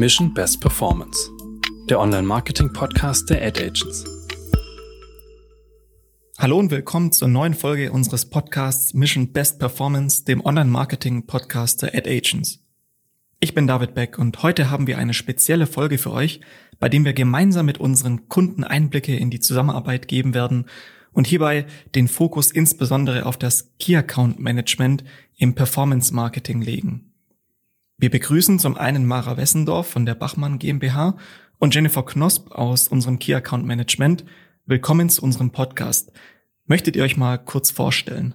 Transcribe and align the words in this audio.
Mission 0.00 0.32
Best 0.32 0.62
Performance, 0.62 1.30
der 1.90 2.00
Online-Marketing-Podcast 2.00 3.28
der 3.28 3.46
Ad 3.46 3.62
Agents. 3.62 4.06
Hallo 6.38 6.58
und 6.58 6.70
willkommen 6.70 7.12
zur 7.12 7.28
neuen 7.28 7.52
Folge 7.52 7.92
unseres 7.92 8.24
Podcasts 8.24 8.94
Mission 8.94 9.30
Best 9.34 9.58
Performance, 9.58 10.24
dem 10.24 10.42
Online-Marketing-Podcast 10.42 11.82
der 11.82 11.94
Ad 11.94 12.08
Agents. 12.08 12.60
Ich 13.40 13.52
bin 13.52 13.66
David 13.66 13.92
Beck 13.92 14.18
und 14.18 14.42
heute 14.42 14.70
haben 14.70 14.86
wir 14.86 14.96
eine 14.96 15.12
spezielle 15.12 15.66
Folge 15.66 15.98
für 15.98 16.12
euch, 16.12 16.40
bei 16.78 16.88
dem 16.88 17.04
wir 17.04 17.12
gemeinsam 17.12 17.66
mit 17.66 17.76
unseren 17.76 18.26
Kunden 18.30 18.64
Einblicke 18.64 19.14
in 19.14 19.28
die 19.28 19.40
Zusammenarbeit 19.40 20.08
geben 20.08 20.32
werden 20.32 20.64
und 21.12 21.26
hierbei 21.26 21.66
den 21.94 22.08
Fokus 22.08 22.50
insbesondere 22.50 23.26
auf 23.26 23.36
das 23.36 23.74
Key 23.78 23.96
Account 23.96 24.40
Management 24.40 25.04
im 25.36 25.54
Performance 25.54 26.14
Marketing 26.14 26.62
legen. 26.62 27.09
Wir 28.00 28.10
begrüßen 28.10 28.58
zum 28.58 28.78
einen 28.78 29.04
Mara 29.04 29.36
Wessendorf 29.36 29.86
von 29.86 30.06
der 30.06 30.14
Bachmann 30.14 30.58
GmbH 30.58 31.18
und 31.58 31.74
Jennifer 31.74 32.02
Knosp 32.02 32.50
aus 32.50 32.88
unserem 32.88 33.18
Key 33.18 33.34
Account 33.34 33.66
Management. 33.66 34.24
Willkommen 34.64 35.10
zu 35.10 35.22
unserem 35.22 35.50
Podcast. 35.50 36.10
Möchtet 36.64 36.96
ihr 36.96 37.02
euch 37.02 37.18
mal 37.18 37.36
kurz 37.36 37.70
vorstellen? 37.70 38.34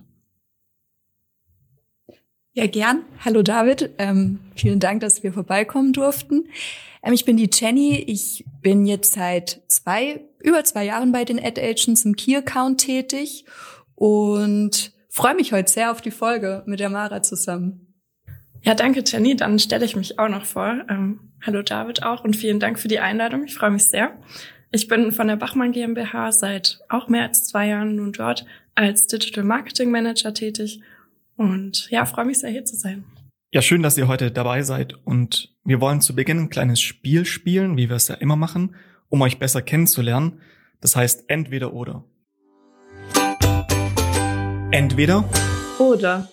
Ja, 2.54 2.68
gern. 2.68 3.06
Hallo 3.22 3.42
David. 3.42 3.90
Ähm, 3.98 4.40
vielen 4.56 4.80
Dank, 4.80 5.02
dass 5.02 5.24
wir 5.24 5.34
vorbeikommen 5.34 5.94
durften. 5.94 6.48
Ähm, 7.02 7.14
ich 7.14 7.26
bin 7.26 7.36
die 7.36 7.50
Jenny. 7.52 7.96
Ich 7.96 8.46
bin 8.62 8.86
jetzt 8.86 9.14
seit 9.14 9.64
zwei, 9.68 10.22
über 10.44 10.64
zwei 10.64 10.86
Jahren 10.86 11.12
bei 11.12 11.26
den 11.26 11.44
Ad 11.44 11.60
Agents 11.60 12.06
im 12.06 12.16
Key 12.16 12.36
Account 12.36 12.82
tätig 12.82 13.46
und 13.96 14.94
freue 15.10 15.34
mich 15.34 15.54
heute 15.54 15.72
sehr 15.72 15.92
auf 15.92 16.02
die 16.02 16.12
Folge 16.12 16.62
mit 16.68 16.80
der 16.80 16.92
Mara 16.92 17.24
zusammen. 17.24 17.85
Ja, 18.66 18.74
danke, 18.74 19.04
Jenny. 19.06 19.36
Dann 19.36 19.60
stelle 19.60 19.86
ich 19.86 19.96
mich 19.96 20.18
auch 20.18 20.28
noch 20.28 20.44
vor. 20.44 20.84
Ähm, 20.90 21.20
hallo 21.46 21.62
David 21.62 22.02
auch 22.02 22.24
und 22.24 22.36
vielen 22.36 22.60
Dank 22.60 22.80
für 22.80 22.88
die 22.88 23.00
Einladung. 23.00 23.44
Ich 23.46 23.54
freue 23.54 23.70
mich 23.70 23.86
sehr. 23.86 24.18
Ich 24.72 24.88
bin 24.88 25.12
von 25.12 25.28
der 25.28 25.36
Bachmann 25.36 25.72
GmbH 25.72 26.32
seit 26.32 26.80
auch 26.90 27.08
mehr 27.08 27.24
als 27.24 27.46
zwei 27.48 27.68
Jahren 27.68 27.96
nun 27.96 28.12
dort 28.12 28.46
als 28.74 29.06
Digital 29.06 29.44
Marketing 29.44 29.92
Manager 29.92 30.34
tätig 30.34 30.82
und 31.38 31.90
ja, 31.92 32.06
freue 32.06 32.26
mich 32.26 32.40
sehr 32.40 32.50
hier 32.50 32.66
zu 32.66 32.76
sein. 32.76 33.06
Ja, 33.54 33.62
schön, 33.62 33.84
dass 33.84 34.00
ihr 34.00 34.08
heute 34.08 34.32
dabei 34.32 34.64
seid 34.64 34.96
und 35.06 35.56
wir 35.64 35.80
wollen 35.80 36.02
zu 36.02 36.16
Beginn 36.16 36.40
ein 36.40 36.50
kleines 36.50 36.82
Spiel 36.82 37.26
spielen, 37.26 37.78
wie 37.78 37.88
wir 37.88 37.96
es 37.96 38.08
ja 38.08 38.16
immer 38.16 38.36
machen, 38.36 38.76
um 39.10 39.22
euch 39.22 39.38
besser 39.38 39.62
kennenzulernen. 39.62 40.42
Das 40.82 40.96
heißt 40.96 41.26
entweder 41.28 41.72
oder. 41.72 42.04
Entweder 44.72 45.24
oder 45.78 46.30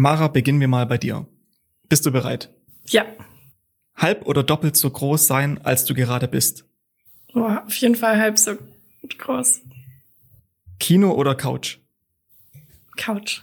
Mara, 0.00 0.28
beginnen 0.28 0.60
wir 0.60 0.68
mal 0.68 0.86
bei 0.86 0.96
dir. 0.96 1.26
Bist 1.88 2.06
du 2.06 2.12
bereit? 2.12 2.54
Ja. 2.86 3.04
Halb 3.96 4.26
oder 4.26 4.44
doppelt 4.44 4.76
so 4.76 4.88
groß 4.88 5.26
sein, 5.26 5.58
als 5.64 5.86
du 5.86 5.92
gerade 5.92 6.28
bist? 6.28 6.64
Oh, 7.34 7.40
auf 7.40 7.74
jeden 7.78 7.96
Fall 7.96 8.16
halb 8.16 8.38
so 8.38 8.56
groß. 9.18 9.62
Kino 10.78 11.10
oder 11.10 11.34
Couch? 11.34 11.78
Couch. 12.96 13.42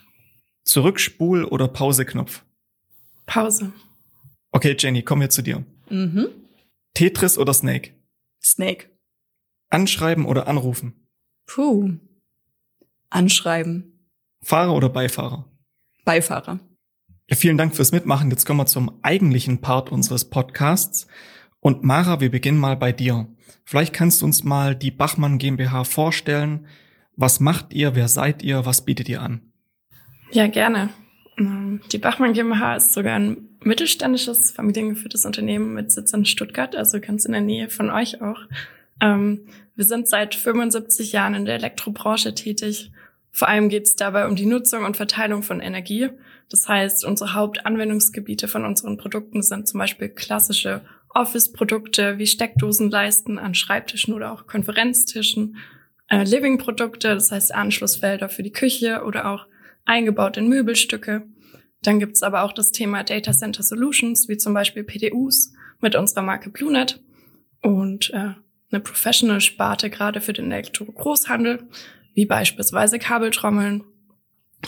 Zurückspul 0.63 1.43
oder 1.43 1.67
Pauseknopf? 1.67 2.45
Pause. 3.25 3.73
Okay, 4.53 4.77
Jenny, 4.79 5.03
kommen 5.03 5.23
wir 5.23 5.29
zu 5.29 5.41
dir. 5.41 5.65
Mhm. 5.89 6.29
Tetris 6.93 7.37
oder 7.37 7.53
Snake? 7.53 7.91
Snake. 8.41 8.87
Anschreiben 9.67 10.25
oder 10.25 10.47
anrufen? 10.47 11.05
Puh. 11.47 11.97
Anschreiben. 13.09 14.07
Fahrer 14.41 14.73
oder 14.73 14.87
Beifahrer? 14.87 15.49
Beifahrer. 16.05 16.59
Ja, 17.27 17.35
vielen 17.35 17.57
Dank 17.57 17.75
fürs 17.75 17.91
Mitmachen. 17.91 18.29
Jetzt 18.29 18.45
kommen 18.45 18.59
wir 18.59 18.67
zum 18.67 18.99
eigentlichen 19.01 19.59
Part 19.59 19.91
unseres 19.91 20.29
Podcasts. 20.29 21.07
Und 21.59 21.83
Mara, 21.83 22.21
wir 22.21 22.29
beginnen 22.29 22.59
mal 22.59 22.77
bei 22.77 22.91
dir. 22.91 23.27
Vielleicht 23.63 23.93
kannst 23.93 24.21
du 24.21 24.25
uns 24.25 24.43
mal 24.43 24.75
die 24.75 24.91
Bachmann 24.91 25.39
GmbH 25.39 25.83
vorstellen. 25.83 26.67
Was 27.15 27.39
macht 27.39 27.73
ihr? 27.73 27.95
Wer 27.95 28.07
seid 28.07 28.43
ihr? 28.43 28.65
Was 28.65 28.85
bietet 28.85 29.09
ihr 29.09 29.21
an? 29.21 29.41
Ja, 30.31 30.47
gerne. 30.47 30.89
Ähm, 31.37 31.81
die 31.91 31.97
Bachmann 31.97 32.33
GmbH 32.33 32.75
ist 32.75 32.93
sogar 32.93 33.15
ein 33.15 33.49
mittelständisches, 33.61 34.51
familiengeführtes 34.51 35.25
Unternehmen 35.25 35.73
mit 35.73 35.91
Sitz 35.91 36.13
in 36.13 36.25
Stuttgart, 36.25 36.75
also 36.75 36.99
ganz 36.99 37.25
in 37.25 37.31
der 37.31 37.41
Nähe 37.41 37.69
von 37.69 37.89
euch 37.89 38.21
auch. 38.21 38.41
Ähm, 39.01 39.47
wir 39.75 39.85
sind 39.85 40.07
seit 40.07 40.35
75 40.35 41.11
Jahren 41.11 41.33
in 41.33 41.45
der 41.45 41.55
Elektrobranche 41.55 42.35
tätig 42.35 42.91
vor 43.35 43.49
allem 43.49 43.67
geht 43.67 43.85
es 43.85 43.97
dabei 43.97 44.27
um 44.27 44.37
die 44.37 44.45
Nutzung 44.45 44.85
und 44.85 44.95
Verteilung 44.95 45.43
von 45.43 45.59
Energie. 45.59 46.07
Das 46.49 46.69
heißt, 46.69 47.03
unsere 47.03 47.33
Hauptanwendungsgebiete 47.33 48.47
von 48.47 48.63
unseren 48.63 48.95
Produkten 48.95 49.41
sind 49.41 49.67
zum 49.67 49.77
Beispiel 49.77 50.07
klassische 50.07 50.85
Office-Produkte 51.09 52.17
wie 52.17 52.27
Steckdosenleisten 52.27 53.37
an 53.37 53.53
Schreibtischen 53.53 54.13
oder 54.13 54.31
auch 54.31 54.47
Konferenztischen, 54.47 55.57
äh, 56.07 56.23
Living-Produkte, 56.23 57.09
das 57.09 57.29
heißt 57.29 57.53
Anschlussfelder 57.53 58.29
für 58.29 58.41
die 58.41 58.53
Küche 58.53 59.03
oder 59.03 59.29
auch 59.29 59.47
eingebaut 59.83 60.37
in 60.37 60.47
Möbelstücke. 60.47 61.23
Dann 61.81 61.99
gibt's 61.99 62.23
aber 62.23 62.43
auch 62.43 62.53
das 62.53 62.71
Thema 62.71 63.03
Data 63.03 63.33
Center 63.33 63.63
Solutions, 63.63 64.29
wie 64.29 64.37
zum 64.37 64.53
Beispiel 64.53 64.85
PDUs 64.85 65.51
mit 65.81 65.95
unserer 65.95 66.21
Marke 66.21 66.51
BlueNet 66.51 67.03
und 67.61 68.11
äh, 68.11 68.35
eine 68.71 68.79
Professional-Sparte 68.81 69.89
gerade 69.89 70.21
für 70.21 70.31
den 70.31 70.53
Elektro-Großhandel 70.53 71.67
wie 72.15 72.25
beispielsweise 72.25 72.97
Kabeltrommeln 72.97 73.83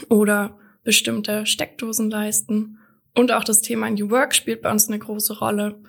oder 0.09 0.57
bestimmte 0.83 1.45
Steckdosenleisten. 1.45 2.77
Und 3.15 3.31
auch 3.31 3.43
das 3.43 3.61
Thema 3.61 3.89
New 3.89 4.11
Work 4.11 4.35
spielt 4.35 4.61
bei 4.61 4.71
uns 4.71 4.87
eine 4.87 4.99
große 4.99 5.39
Rolle. 5.39 5.79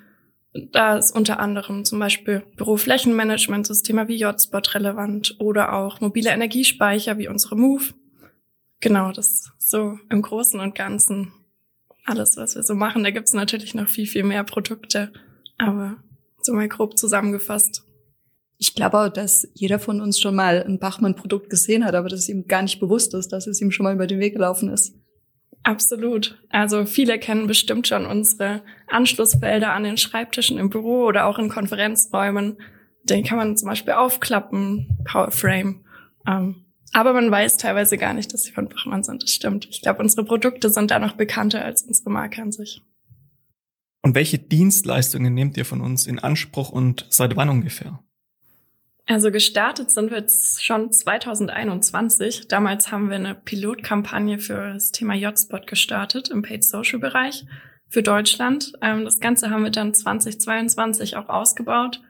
Da 0.72 0.96
ist 0.96 1.14
unter 1.14 1.40
anderem 1.40 1.84
zum 1.84 1.98
Beispiel 1.98 2.42
Büroflächenmanagementsysteme 2.56 4.08
wie 4.08 4.16
JSpot 4.16 4.74
relevant 4.74 5.36
oder 5.38 5.74
auch 5.74 6.00
mobile 6.00 6.30
Energiespeicher 6.30 7.18
wie 7.18 7.28
unsere 7.28 7.56
Move. 7.56 7.92
Genau, 8.80 9.12
das 9.12 9.30
ist 9.30 9.52
so 9.58 9.98
im 10.08 10.22
Großen 10.22 10.58
und 10.58 10.74
Ganzen 10.74 11.32
alles, 12.04 12.36
was 12.36 12.54
wir 12.54 12.62
so 12.62 12.74
machen. 12.74 13.04
Da 13.04 13.10
gibt 13.10 13.26
es 13.26 13.34
natürlich 13.34 13.74
noch 13.74 13.88
viel, 13.88 14.06
viel 14.06 14.24
mehr 14.24 14.44
Produkte, 14.44 15.12
aber 15.58 15.96
so 16.40 16.54
mal 16.54 16.68
grob 16.68 16.96
zusammengefasst. 16.96 17.84
Ich 18.58 18.74
glaube 18.74 18.98
auch, 18.98 19.08
dass 19.08 19.48
jeder 19.54 19.78
von 19.78 20.00
uns 20.00 20.18
schon 20.18 20.34
mal 20.34 20.64
ein 20.64 20.80
Bachmann-Produkt 20.80 21.48
gesehen 21.48 21.84
hat, 21.84 21.94
aber 21.94 22.08
dass 22.08 22.20
es 22.20 22.28
ihm 22.28 22.46
gar 22.46 22.62
nicht 22.62 22.80
bewusst 22.80 23.14
ist, 23.14 23.28
dass 23.28 23.46
es 23.46 23.60
ihm 23.60 23.70
schon 23.70 23.84
mal 23.84 23.94
über 23.94 24.08
den 24.08 24.18
Weg 24.18 24.34
gelaufen 24.34 24.68
ist. 24.68 24.94
Absolut. 25.62 26.42
Also 26.50 26.86
viele 26.86 27.18
kennen 27.18 27.46
bestimmt 27.46 27.86
schon 27.86 28.06
unsere 28.06 28.62
Anschlussfelder 28.88 29.72
an 29.72 29.84
den 29.84 29.96
Schreibtischen 29.96 30.58
im 30.58 30.70
Büro 30.70 31.04
oder 31.04 31.26
auch 31.26 31.38
in 31.38 31.48
Konferenzräumen. 31.48 32.56
Den 33.04 33.24
kann 33.24 33.38
man 33.38 33.56
zum 33.56 33.68
Beispiel 33.68 33.94
aufklappen, 33.94 34.98
Powerframe. 35.04 35.84
Ähm, 36.26 36.64
aber 36.92 37.12
man 37.12 37.30
weiß 37.30 37.58
teilweise 37.58 37.98
gar 37.98 38.14
nicht, 38.14 38.32
dass 38.32 38.44
sie 38.44 38.52
von 38.52 38.68
Bachmann 38.68 39.02
sind. 39.02 39.22
Das 39.22 39.30
stimmt. 39.30 39.68
Ich 39.70 39.82
glaube, 39.82 40.00
unsere 40.00 40.24
Produkte 40.24 40.70
sind 40.70 40.90
da 40.90 40.98
noch 40.98 41.16
bekannter 41.16 41.64
als 41.64 41.82
unsere 41.82 42.10
Marke 42.10 42.42
an 42.42 42.52
sich. 42.52 42.82
Und 44.02 44.14
welche 44.14 44.38
Dienstleistungen 44.38 45.34
nehmt 45.34 45.56
ihr 45.56 45.64
von 45.64 45.80
uns 45.80 46.06
in 46.06 46.18
Anspruch 46.18 46.70
und 46.70 47.06
seit 47.10 47.36
wann 47.36 47.50
ungefähr? 47.50 48.02
Also 49.10 49.30
gestartet 49.30 49.90
sind 49.90 50.10
wir 50.10 50.18
jetzt 50.18 50.62
schon 50.62 50.92
2021. 50.92 52.46
Damals 52.46 52.92
haben 52.92 53.08
wir 53.08 53.16
eine 53.16 53.34
Pilotkampagne 53.34 54.38
für 54.38 54.74
das 54.74 54.92
Thema 54.92 55.14
J-Spot 55.14 55.62
gestartet 55.64 56.28
im 56.28 56.42
Paid 56.42 56.62
Social 56.62 56.98
Bereich 56.98 57.46
für 57.88 58.02
Deutschland. 58.02 58.74
Ähm, 58.82 59.06
das 59.06 59.18
Ganze 59.18 59.48
haben 59.48 59.64
wir 59.64 59.70
dann 59.70 59.94
2022 59.94 61.16
auch 61.16 61.30
ausgebaut 61.30 62.02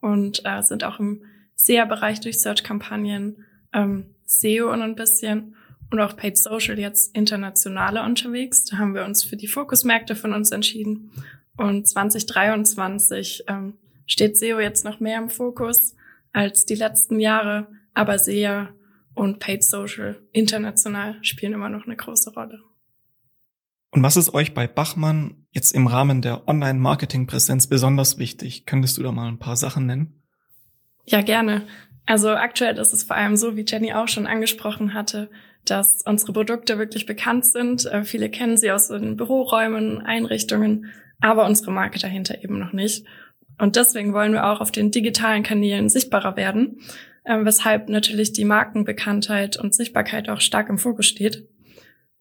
und 0.00 0.40
äh, 0.46 0.62
sind 0.62 0.82
auch 0.82 0.98
im 0.98 1.24
SEA-Bereich 1.56 2.20
durch 2.20 2.40
Search-Kampagnen, 2.40 3.44
ähm, 3.74 4.14
SEO 4.24 4.72
und 4.72 4.80
ein 4.80 4.94
bisschen 4.94 5.56
und 5.90 6.00
auch 6.00 6.16
Paid 6.16 6.38
Social 6.38 6.78
jetzt 6.78 7.14
internationale 7.14 8.02
unterwegs. 8.02 8.64
Da 8.64 8.78
haben 8.78 8.94
wir 8.94 9.04
uns 9.04 9.22
für 9.24 9.36
die 9.36 9.46
Fokusmärkte 9.46 10.16
von 10.16 10.32
uns 10.32 10.52
entschieden. 10.52 11.10
Und 11.58 11.86
2023 11.86 13.44
ähm, 13.46 13.74
steht 14.06 14.38
SEO 14.38 14.58
jetzt 14.58 14.86
noch 14.86 15.00
mehr 15.00 15.18
im 15.18 15.28
Fokus 15.28 15.95
als 16.36 16.66
die 16.66 16.74
letzten 16.74 17.18
Jahre, 17.18 17.66
aber 17.94 18.18
SEA 18.18 18.68
und 19.14 19.38
Paid 19.38 19.64
Social 19.64 20.20
international 20.32 21.16
spielen 21.22 21.54
immer 21.54 21.70
noch 21.70 21.86
eine 21.86 21.96
große 21.96 22.34
Rolle. 22.34 22.60
Und 23.90 24.02
was 24.02 24.18
ist 24.18 24.34
euch 24.34 24.52
bei 24.52 24.66
Bachmann 24.66 25.46
jetzt 25.52 25.72
im 25.72 25.86
Rahmen 25.86 26.20
der 26.20 26.46
Online-Marketing-Präsenz 26.46 27.68
besonders 27.68 28.18
wichtig? 28.18 28.66
Könntest 28.66 28.98
du 28.98 29.02
da 29.02 29.12
mal 29.12 29.28
ein 29.28 29.38
paar 29.38 29.56
Sachen 29.56 29.86
nennen? 29.86 30.22
Ja, 31.06 31.22
gerne. 31.22 31.66
Also 32.04 32.28
aktuell 32.28 32.76
ist 32.76 32.92
es 32.92 33.04
vor 33.04 33.16
allem 33.16 33.36
so, 33.36 33.56
wie 33.56 33.64
Jenny 33.66 33.94
auch 33.94 34.08
schon 34.08 34.26
angesprochen 34.26 34.92
hatte, 34.92 35.30
dass 35.64 36.02
unsere 36.04 36.34
Produkte 36.34 36.76
wirklich 36.76 37.06
bekannt 37.06 37.46
sind. 37.46 37.86
Äh, 37.86 38.04
viele 38.04 38.28
kennen 38.28 38.58
sie 38.58 38.70
aus 38.70 38.88
den 38.88 39.16
Büroräumen, 39.16 40.02
Einrichtungen, 40.02 40.92
aber 41.18 41.46
unsere 41.46 41.70
Marke 41.70 41.98
dahinter 41.98 42.44
eben 42.44 42.58
noch 42.58 42.74
nicht. 42.74 43.06
Und 43.58 43.76
deswegen 43.76 44.12
wollen 44.12 44.32
wir 44.32 44.46
auch 44.46 44.60
auf 44.60 44.70
den 44.70 44.90
digitalen 44.90 45.42
Kanälen 45.42 45.88
sichtbarer 45.88 46.36
werden, 46.36 46.80
äh, 47.24 47.38
weshalb 47.42 47.88
natürlich 47.88 48.32
die 48.32 48.44
Markenbekanntheit 48.44 49.56
und 49.56 49.74
Sichtbarkeit 49.74 50.28
auch 50.28 50.40
stark 50.40 50.68
im 50.68 50.78
Fokus 50.78 51.06
steht. 51.06 51.48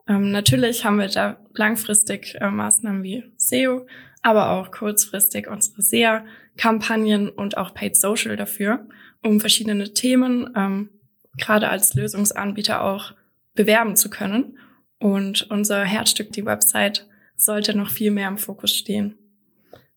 Ähm, 0.08 0.32
natürlich 0.32 0.86
haben 0.86 1.00
wir 1.00 1.08
da 1.08 1.38
langfristig 1.54 2.36
äh, 2.40 2.50
Maßnahmen 2.50 3.04
wie 3.04 3.24
SEO, 3.38 3.88
aber 4.22 4.52
auch 4.52 4.72
kurzfristig 4.72 5.48
unsere 5.48 5.82
SEA-Kampagnen 5.82 7.30
und 7.30 7.58
auch 7.58 7.74
Paid 7.74 7.96
Social 7.96 8.36
dafür, 8.36 8.88
um 9.24 9.40
verschiedene 9.40 9.94
Themen 9.94 10.52
ähm, 10.56 10.90
gerade 11.38 11.70
als 11.70 11.94
Lösungsanbieter 11.96 12.84
auch 12.84 13.14
bewerben 13.56 13.96
zu 13.96 14.10
können. 14.10 14.58
Und 15.00 15.50
unser 15.50 15.84
Herzstück, 15.84 16.31
die 16.31 16.46
Website, 16.46 17.08
sollte 17.36 17.76
noch 17.76 17.90
viel 17.90 18.12
mehr 18.12 18.30
im 18.30 18.38
Fokus 18.38 18.74
stehen. 18.74 19.18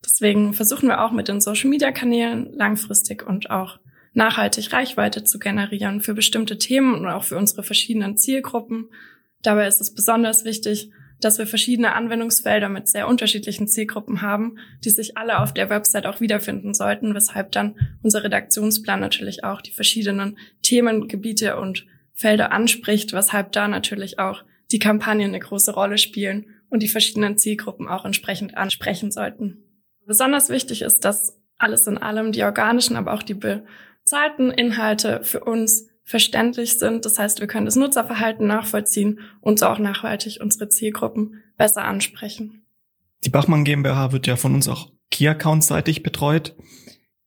Deswegen 0.03 0.53
versuchen 0.53 0.87
wir 0.87 1.03
auch 1.03 1.11
mit 1.11 1.27
den 1.27 1.41
Social-Media-Kanälen 1.41 2.53
langfristig 2.53 3.25
und 3.25 3.49
auch 3.49 3.79
nachhaltig 4.13 4.73
Reichweite 4.73 5.23
zu 5.23 5.39
generieren 5.39 6.01
für 6.01 6.13
bestimmte 6.13 6.57
Themen 6.57 6.95
und 6.95 7.07
auch 7.07 7.23
für 7.23 7.37
unsere 7.37 7.63
verschiedenen 7.63 8.17
Zielgruppen. 8.17 8.89
Dabei 9.41 9.67
ist 9.67 9.81
es 9.81 9.93
besonders 9.93 10.45
wichtig, 10.45 10.91
dass 11.21 11.37
wir 11.37 11.47
verschiedene 11.47 11.93
Anwendungsfelder 11.93 12.69
mit 12.69 12.87
sehr 12.87 13.07
unterschiedlichen 13.07 13.67
Zielgruppen 13.67 14.21
haben, 14.21 14.57
die 14.83 14.89
sich 14.89 15.17
alle 15.17 15.39
auf 15.39 15.53
der 15.53 15.69
Website 15.69 16.05
auch 16.05 16.21
wiederfinden 16.21 16.73
sollten, 16.73 17.13
weshalb 17.13 17.51
dann 17.51 17.75
unser 18.01 18.23
Redaktionsplan 18.23 18.99
natürlich 18.99 19.43
auch 19.43 19.61
die 19.61 19.71
verschiedenen 19.71 20.37
Themengebiete 20.61 21.57
und 21.57 21.85
Felder 22.13 22.51
anspricht, 22.51 23.13
weshalb 23.13 23.51
da 23.51 23.67
natürlich 23.67 24.19
auch 24.19 24.43
die 24.71 24.79
Kampagnen 24.79 25.29
eine 25.29 25.39
große 25.39 25.73
Rolle 25.73 25.97
spielen 25.97 26.45
und 26.69 26.83
die 26.83 26.87
verschiedenen 26.87 27.37
Zielgruppen 27.37 27.87
auch 27.87 28.05
entsprechend 28.05 28.55
ansprechen 28.55 29.11
sollten. 29.11 29.63
Besonders 30.09 30.49
wichtig 30.49 30.81
ist, 30.81 31.05
dass 31.05 31.37
alles 31.59 31.85
in 31.85 31.99
allem 31.99 32.31
die 32.31 32.43
organischen, 32.43 32.95
aber 32.95 33.13
auch 33.13 33.21
die 33.21 33.35
bezahlten 33.35 34.49
Inhalte 34.49 35.19
für 35.21 35.41
uns 35.41 35.87
verständlich 36.03 36.79
sind. 36.79 37.05
Das 37.05 37.19
heißt, 37.19 37.41
wir 37.41 37.45
können 37.45 37.67
das 37.67 37.75
Nutzerverhalten 37.75 38.47
nachvollziehen 38.47 39.19
und 39.39 39.59
so 39.59 39.67
auch 39.67 39.77
nachhaltig 39.77 40.39
unsere 40.41 40.67
Zielgruppen 40.67 41.43
besser 41.57 41.83
ansprechen. 41.83 42.63
Die 43.23 43.29
Bachmann 43.29 43.63
GmbH 43.63 44.11
wird 44.11 44.25
ja 44.25 44.35
von 44.35 44.55
uns 44.55 44.67
auch 44.67 44.91
Key-Account-seitig 45.11 46.01
betreut. 46.01 46.55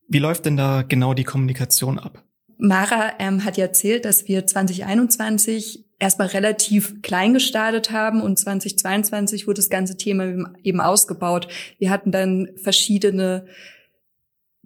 Wie 0.08 0.18
läuft 0.18 0.46
denn 0.46 0.56
da 0.56 0.82
genau 0.82 1.14
die 1.14 1.22
Kommunikation 1.22 2.00
ab? 2.00 2.24
Mara 2.58 3.12
ähm, 3.20 3.44
hat 3.44 3.58
ja 3.58 3.66
erzählt, 3.66 4.04
dass 4.04 4.26
wir 4.26 4.44
2021 4.44 5.84
erstmal 6.02 6.26
relativ 6.26 7.00
klein 7.00 7.32
gestartet 7.32 7.92
haben 7.92 8.22
und 8.22 8.36
2022 8.36 9.46
wurde 9.46 9.60
das 9.60 9.70
ganze 9.70 9.96
Thema 9.96 10.52
eben 10.64 10.80
ausgebaut. 10.80 11.46
Wir 11.78 11.90
hatten 11.90 12.10
dann 12.10 12.48
verschiedene 12.56 13.46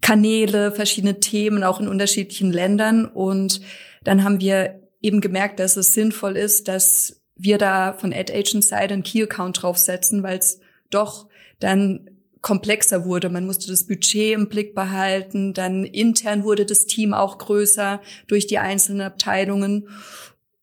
Kanäle, 0.00 0.72
verschiedene 0.72 1.20
Themen, 1.20 1.62
auch 1.62 1.78
in 1.78 1.88
unterschiedlichen 1.88 2.52
Ländern. 2.52 3.04
Und 3.04 3.60
dann 4.02 4.24
haben 4.24 4.40
wir 4.40 4.80
eben 5.02 5.20
gemerkt, 5.20 5.60
dass 5.60 5.76
es 5.76 5.92
sinnvoll 5.92 6.38
ist, 6.38 6.68
dass 6.68 7.20
wir 7.34 7.58
da 7.58 7.92
von 7.92 8.14
Ad 8.14 8.32
Agent 8.32 8.64
Side 8.64 8.94
einen 8.94 9.02
Key 9.02 9.22
Account 9.22 9.60
draufsetzen, 9.60 10.22
weil 10.22 10.38
es 10.38 10.58
doch 10.88 11.28
dann 11.60 12.08
komplexer 12.40 13.04
wurde. 13.04 13.28
Man 13.28 13.44
musste 13.44 13.68
das 13.68 13.86
Budget 13.86 14.32
im 14.32 14.48
Blick 14.48 14.74
behalten. 14.74 15.52
Dann 15.52 15.84
intern 15.84 16.44
wurde 16.44 16.64
das 16.64 16.86
Team 16.86 17.12
auch 17.12 17.36
größer 17.36 18.00
durch 18.26 18.46
die 18.46 18.58
einzelnen 18.58 19.02
Abteilungen. 19.02 19.88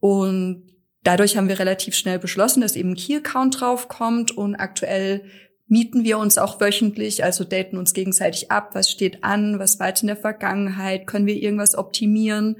Und 0.03 0.63
dadurch 1.03 1.37
haben 1.37 1.47
wir 1.47 1.59
relativ 1.59 1.95
schnell 1.95 2.19
beschlossen, 2.19 2.59
dass 2.59 2.75
eben 2.75 2.93
Key-Account 2.93 3.61
draufkommt 3.61 4.31
und 4.31 4.53
aktuell 4.53 5.23
mieten 5.67 6.03
wir 6.03 6.17
uns 6.17 6.37
auch 6.37 6.59
wöchentlich, 6.59 7.23
also 7.23 7.45
daten 7.45 7.77
uns 7.77 7.93
gegenseitig 7.93 8.51
ab, 8.51 8.71
was 8.75 8.91
steht 8.91 9.23
an, 9.23 9.59
was 9.59 9.79
war 9.79 9.87
jetzt 9.87 10.01
in 10.01 10.07
der 10.07 10.17
Vergangenheit, 10.17 11.07
können 11.07 11.25
wir 11.25 11.41
irgendwas 11.41 11.77
optimieren. 11.77 12.57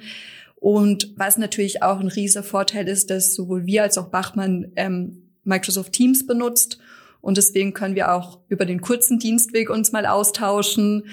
Und 0.56 1.14
was 1.18 1.38
natürlich 1.38 1.84
auch 1.84 2.00
ein 2.00 2.08
riesiger 2.08 2.44
Vorteil 2.44 2.88
ist, 2.88 3.10
dass 3.10 3.36
sowohl 3.36 3.66
wir 3.66 3.84
als 3.84 3.98
auch 3.98 4.08
Bachmann 4.08 4.72
ähm, 4.78 5.34
Microsoft 5.44 5.92
Teams 5.92 6.26
benutzt. 6.26 6.80
Und 7.20 7.36
deswegen 7.36 7.74
können 7.74 7.96
wir 7.96 8.14
auch 8.14 8.40
über 8.48 8.66
den 8.66 8.80
kurzen 8.80 9.20
Dienstweg 9.20 9.70
uns 9.70 9.92
mal 9.92 10.06
austauschen. 10.06 11.08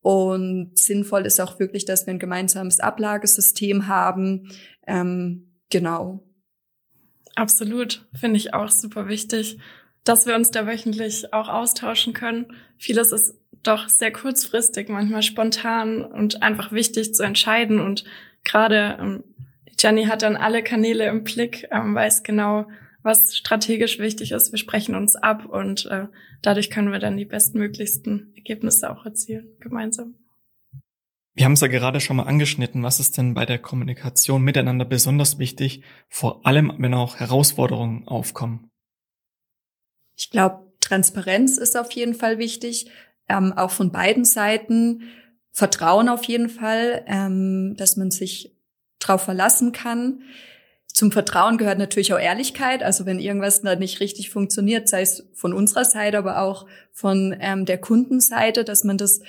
Und 0.00 0.78
sinnvoll 0.78 1.26
ist 1.26 1.42
auch 1.42 1.58
wirklich, 1.58 1.84
dass 1.84 2.06
wir 2.06 2.14
ein 2.14 2.18
gemeinsames 2.18 2.80
Ablagesystem 2.80 3.86
haben. 3.86 4.48
Ähm, 4.86 5.50
genau. 5.74 6.22
Absolut, 7.34 8.06
finde 8.14 8.36
ich 8.36 8.54
auch 8.54 8.68
super 8.68 9.08
wichtig, 9.08 9.58
dass 10.04 10.24
wir 10.24 10.36
uns 10.36 10.52
da 10.52 10.68
wöchentlich 10.68 11.32
auch 11.32 11.48
austauschen 11.48 12.12
können. 12.12 12.46
Vieles 12.78 13.10
ist 13.10 13.36
doch 13.64 13.88
sehr 13.88 14.12
kurzfristig, 14.12 14.88
manchmal 14.88 15.22
spontan 15.22 16.04
und 16.04 16.44
einfach 16.44 16.70
wichtig 16.70 17.12
zu 17.12 17.24
entscheiden. 17.24 17.80
Und 17.80 18.04
gerade 18.44 18.98
ähm, 19.00 19.24
Jenny 19.76 20.04
hat 20.04 20.22
dann 20.22 20.36
alle 20.36 20.62
Kanäle 20.62 21.08
im 21.08 21.24
Blick, 21.24 21.66
ähm, 21.72 21.92
weiß 21.92 22.22
genau, 22.22 22.68
was 23.02 23.36
strategisch 23.36 23.98
wichtig 23.98 24.30
ist. 24.30 24.52
Wir 24.52 24.60
sprechen 24.60 24.94
uns 24.94 25.16
ab 25.16 25.44
und 25.44 25.86
äh, 25.86 26.06
dadurch 26.40 26.70
können 26.70 26.92
wir 26.92 27.00
dann 27.00 27.16
die 27.16 27.24
bestmöglichsten 27.24 28.32
Ergebnisse 28.36 28.92
auch 28.92 29.04
erzielen, 29.04 29.48
gemeinsam. 29.58 30.14
Wir 31.34 31.46
haben 31.46 31.54
es 31.54 31.60
ja 31.60 31.66
gerade 31.66 32.00
schon 32.00 32.16
mal 32.16 32.24
angeschnitten. 32.24 32.84
Was 32.84 33.00
ist 33.00 33.18
denn 33.18 33.34
bei 33.34 33.44
der 33.44 33.58
Kommunikation 33.58 34.42
miteinander 34.42 34.84
besonders 34.84 35.38
wichtig, 35.38 35.82
vor 36.08 36.46
allem 36.46 36.72
wenn 36.78 36.94
auch 36.94 37.16
Herausforderungen 37.16 38.06
aufkommen? 38.06 38.70
Ich 40.16 40.30
glaube, 40.30 40.72
Transparenz 40.80 41.58
ist 41.58 41.76
auf 41.76 41.90
jeden 41.90 42.14
Fall 42.14 42.38
wichtig, 42.38 42.88
ähm, 43.28 43.52
auch 43.52 43.72
von 43.72 43.90
beiden 43.90 44.24
Seiten. 44.24 45.02
Vertrauen 45.50 46.08
auf 46.08 46.24
jeden 46.24 46.48
Fall, 46.48 47.04
ähm, 47.08 47.74
dass 47.76 47.96
man 47.96 48.12
sich 48.12 48.56
drauf 49.00 49.22
verlassen 49.22 49.72
kann. 49.72 50.22
Zum 50.86 51.10
Vertrauen 51.10 51.58
gehört 51.58 51.78
natürlich 51.78 52.12
auch 52.12 52.20
Ehrlichkeit. 52.20 52.84
Also 52.84 53.06
wenn 53.06 53.18
irgendwas 53.18 53.62
da 53.62 53.74
nicht 53.74 53.98
richtig 53.98 54.30
funktioniert, 54.30 54.88
sei 54.88 55.02
es 55.02 55.28
von 55.34 55.52
unserer 55.52 55.84
Seite, 55.84 56.18
aber 56.18 56.42
auch 56.42 56.66
von 56.92 57.36
ähm, 57.40 57.64
der 57.64 57.78
Kundenseite, 57.78 58.62
dass 58.62 58.84
man 58.84 58.98
das 58.98 59.20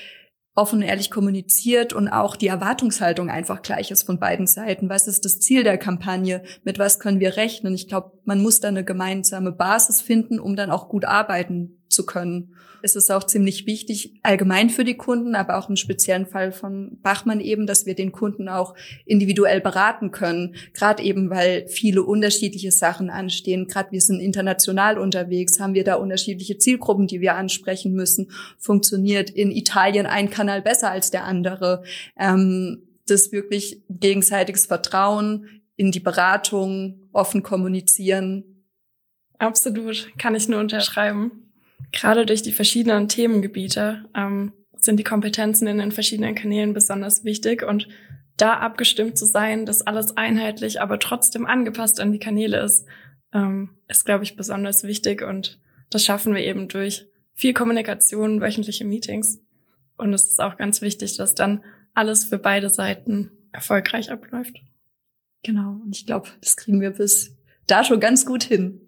offen 0.55 0.79
und 0.79 0.85
ehrlich 0.87 1.11
kommuniziert 1.11 1.93
und 1.93 2.07
auch 2.07 2.37
die 2.37 2.47
Erwartungshaltung 2.47 3.29
einfach 3.29 3.61
gleich 3.61 3.91
ist 3.91 4.03
von 4.03 4.19
beiden 4.19 4.47
Seiten. 4.47 4.89
Was 4.89 5.07
ist 5.07 5.25
das 5.25 5.39
Ziel 5.39 5.63
der 5.63 5.77
Kampagne? 5.77 6.43
Mit 6.63 6.79
was 6.79 6.99
können 6.99 7.19
wir 7.19 7.35
rechnen? 7.35 7.75
Ich 7.75 7.87
glaube, 7.87 8.13
man 8.23 8.41
muss 8.41 8.61
da 8.61 8.69
eine 8.69 8.85
gemeinsame 8.85 9.51
Basis 9.51 10.01
finden, 10.01 10.39
um 10.39 10.55
dann 10.55 10.71
auch 10.71 10.87
gut 10.87 11.05
arbeiten 11.05 11.84
zu 11.95 12.05
können 12.05 12.55
ist 12.85 12.95
es 12.95 13.09
auch 13.09 13.23
ziemlich 13.23 13.65
wichtig, 13.65 14.13
allgemein 14.21 14.69
für 14.69 14.83
die 14.83 14.95
Kunden, 14.95 15.35
aber 15.35 15.57
auch 15.57 15.69
im 15.69 15.75
speziellen 15.75 16.27
Fall 16.27 16.51
von 16.51 16.99
Bachmann 17.01 17.41
eben, 17.41 17.65
dass 17.65 17.87
wir 17.87 17.95
den 17.95 18.11
Kunden 18.11 18.47
auch 18.47 18.75
individuell 19.05 19.59
beraten 19.59 20.11
können. 20.11 20.55
Gerade 20.73 21.01
eben, 21.01 21.31
weil 21.31 21.67
viele 21.67 22.03
unterschiedliche 22.03 22.71
Sachen 22.71 23.09
anstehen. 23.09 23.67
Gerade 23.67 23.91
wir 23.91 24.01
sind 24.01 24.19
international 24.19 24.99
unterwegs, 24.99 25.59
haben 25.59 25.73
wir 25.73 25.83
da 25.83 25.95
unterschiedliche 25.95 26.59
Zielgruppen, 26.59 27.07
die 27.07 27.21
wir 27.21 27.33
ansprechen 27.33 27.93
müssen. 27.93 28.29
Funktioniert 28.59 29.31
in 29.31 29.51
Italien 29.51 30.05
ein 30.05 30.29
Kanal 30.29 30.61
besser 30.61 30.91
als 30.91 31.09
der 31.09 31.25
andere? 31.25 31.83
Ähm, 32.17 32.83
das 33.07 33.31
wirklich 33.31 33.81
gegenseitiges 33.89 34.67
Vertrauen 34.67 35.61
in 35.75 35.91
die 35.91 35.99
Beratung, 35.99 37.09
offen 37.11 37.41
kommunizieren. 37.41 38.43
Absolut, 39.39 40.07
kann 40.19 40.35
ich 40.35 40.47
nur 40.47 40.59
unterschreiben. 40.59 41.45
Gerade 41.91 42.25
durch 42.25 42.41
die 42.41 42.51
verschiedenen 42.51 43.07
Themengebiete 43.07 44.05
ähm, 44.15 44.53
sind 44.77 44.97
die 44.97 45.03
Kompetenzen 45.03 45.67
in 45.67 45.77
den 45.77 45.91
verschiedenen 45.91 46.35
Kanälen 46.35 46.73
besonders 46.73 47.23
wichtig 47.23 47.63
und 47.63 47.87
da 48.37 48.55
abgestimmt 48.55 49.17
zu 49.17 49.25
sein, 49.25 49.65
dass 49.65 49.81
alles 49.81 50.17
einheitlich, 50.17 50.81
aber 50.81 50.99
trotzdem 50.99 51.45
angepasst 51.45 51.99
an 51.99 52.11
die 52.11 52.19
Kanäle 52.19 52.59
ist, 52.59 52.85
ähm, 53.33 53.69
ist, 53.87 54.05
glaube 54.05 54.23
ich, 54.23 54.35
besonders 54.35 54.83
wichtig 54.83 55.21
und 55.21 55.59
das 55.89 56.03
schaffen 56.03 56.33
wir 56.33 56.43
eben 56.43 56.67
durch 56.67 57.05
viel 57.33 57.53
Kommunikation, 57.53 58.41
wöchentliche 58.41 58.85
Meetings. 58.85 59.41
Und 59.97 60.13
es 60.13 60.25
ist 60.25 60.41
auch 60.41 60.57
ganz 60.57 60.81
wichtig, 60.81 61.17
dass 61.17 61.35
dann 61.35 61.63
alles 61.93 62.25
für 62.25 62.37
beide 62.37 62.69
Seiten 62.69 63.31
erfolgreich 63.51 64.11
abläuft. 64.11 64.57
Genau. 65.43 65.79
Und 65.83 65.95
ich 65.95 66.05
glaube, 66.05 66.29
das 66.41 66.57
kriegen 66.57 66.81
wir 66.81 66.91
bis 66.91 67.35
da 67.67 67.83
schon 67.83 67.99
ganz 67.99 68.25
gut 68.25 68.43
hin. 68.43 68.81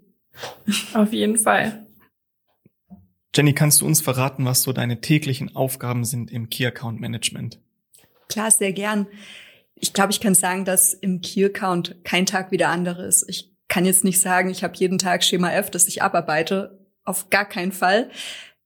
Auf 0.93 1.13
jeden 1.13 1.37
Fall. 1.37 1.86
Jenny, 3.35 3.53
kannst 3.53 3.81
du 3.81 3.85
uns 3.85 4.01
verraten, 4.01 4.45
was 4.45 4.63
so 4.63 4.73
deine 4.73 5.01
täglichen 5.01 5.55
Aufgaben 5.55 6.05
sind 6.05 6.31
im 6.31 6.49
Key 6.49 6.65
Account 6.65 6.99
Management? 6.99 7.59
Klar, 8.29 8.51
sehr 8.51 8.73
gern. 8.73 9.07
Ich 9.75 9.93
glaube, 9.93 10.11
ich 10.11 10.19
kann 10.19 10.33
sagen, 10.33 10.65
dass 10.65 10.93
im 10.93 11.21
Key 11.21 11.45
Account 11.45 12.03
kein 12.03 12.25
Tag 12.25 12.51
wie 12.51 12.57
der 12.57 12.69
andere 12.69 13.05
ist. 13.05 13.25
Ich 13.29 13.51
kann 13.67 13.85
jetzt 13.85 14.03
nicht 14.03 14.19
sagen, 14.19 14.49
ich 14.49 14.63
habe 14.63 14.75
jeden 14.77 14.97
Tag 14.97 15.23
Schema 15.23 15.51
F, 15.51 15.69
das 15.69 15.87
ich 15.87 16.01
abarbeite. 16.01 16.85
Auf 17.03 17.29
gar 17.29 17.45
keinen 17.45 17.71
Fall. 17.71 18.09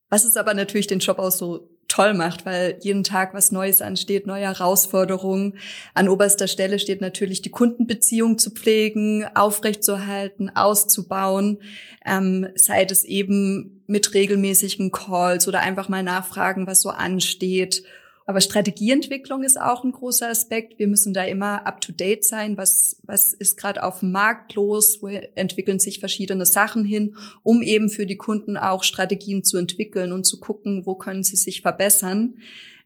Was 0.10 0.24
es 0.24 0.38
aber 0.38 0.54
natürlich 0.54 0.88
den 0.88 1.00
Job 1.00 1.20
auch 1.20 1.32
so 1.32 1.71
toll 1.92 2.14
macht, 2.14 2.46
weil 2.46 2.78
jeden 2.82 3.04
Tag 3.04 3.34
was 3.34 3.52
Neues 3.52 3.82
ansteht, 3.82 4.26
neue 4.26 4.46
Herausforderungen. 4.46 5.56
An 5.94 6.08
oberster 6.08 6.48
Stelle 6.48 6.80
steht 6.80 7.02
natürlich 7.02 7.42
die 7.42 7.52
Kundenbeziehung 7.52 8.38
zu 8.38 8.52
pflegen, 8.52 9.26
aufrechtzuerhalten, 9.36 10.50
auszubauen, 10.56 11.60
ähm, 12.06 12.48
sei 12.56 12.86
es 12.86 13.04
eben 13.04 13.84
mit 13.88 14.14
regelmäßigen 14.14 14.92
Calls 14.92 15.50
oder 15.50 15.60
einfach 15.60 15.90
mal 15.90 16.02
nachfragen, 16.02 16.66
was 16.66 16.82
so 16.82 16.90
ansteht. 16.90 17.84
Aber 18.26 18.40
Strategieentwicklung 18.40 19.44
ist 19.44 19.60
auch 19.60 19.84
ein 19.84 19.92
großer 19.92 20.30
Aspekt. 20.30 20.78
Wir 20.80 20.88
müssen 20.88 21.14
da 21.14 21.24
immer 21.24 21.66
up-to-date 21.66 22.24
sein. 22.24 22.56
Was, 22.56 22.98
was 23.04 23.34
ist 23.34 23.58
gerade 23.58 23.84
auf 23.84 24.00
dem 24.00 24.12
Markt 24.12 24.54
los? 24.54 25.00
Wo 25.02 25.08
entwickeln 25.08 25.80
sich 25.80 26.00
verschiedene 26.00 26.46
Sachen 26.46 26.86
hin, 26.86 27.16
um 27.44 27.62
eben 27.62 27.90
für 27.90 28.06
die 28.06 28.18
Kunden 28.18 28.58
auch 28.58 28.84
Strategien 28.84 29.44
zu 29.44 29.58
entwickeln 29.58 30.12
und 30.12 30.26
zu 30.26 30.40
gucken, 30.40 30.86
wo 30.86 30.96
können 30.96 31.24
sie 31.24 31.36
sich 31.36 31.62
verbessern. 31.62 32.36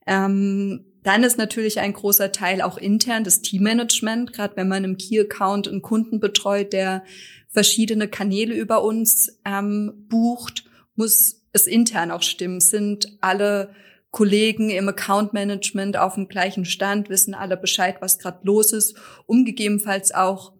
Ähm, 0.08 0.86
dann 1.04 1.24
ist 1.24 1.38
natürlich 1.38 1.80
ein 1.80 1.94
großer 1.94 2.32
Teil 2.32 2.62
auch 2.62 2.78
intern 2.78 3.24
das 3.24 3.42
Teammanagement, 3.42 4.34
gerade 4.34 4.58
wenn 4.58 4.68
man 4.68 4.84
im 4.84 4.98
Key-Account 4.98 5.68
einen 5.68 5.84
Kunden 5.84 6.20
betreut, 6.20 6.74
der 6.74 7.04
verschiedene 7.48 8.08
Kanäle 8.08 8.56
über 8.56 8.84
uns 8.84 9.40
ähm, 9.46 10.08
bucht, 10.10 10.66
muss 10.96 11.44
es 11.54 11.68
intern 11.68 12.10
auch 12.10 12.24
stimmen. 12.24 12.60
Sind 12.60 13.18
alle 13.22 13.70
Kollegen 14.16 14.70
im 14.70 14.88
Account 14.88 15.34
Management 15.34 15.98
auf 15.98 16.16
dem 16.16 16.30
gleichen 16.30 16.64
Stand, 16.64 17.10
wissen 17.10 17.34
alle 17.34 17.58
Bescheid, 17.58 17.98
was 18.00 18.18
gerade 18.18 18.40
los 18.44 18.72
ist, 18.72 18.96
um 19.26 19.44
gegebenenfalls 19.44 20.14
auch 20.16 20.54